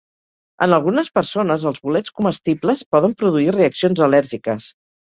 En 0.65 0.73
algunes 0.77 1.11
persones 1.17 1.67
els 1.73 1.83
bolets 1.85 2.17
comestibles 2.21 2.83
poden 2.97 3.17
produir 3.23 3.57
reaccions 3.61 4.07
al·lèrgiques. 4.09 4.73